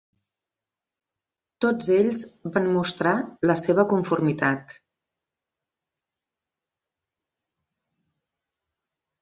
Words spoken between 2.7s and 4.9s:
mostrar la seva conformitat.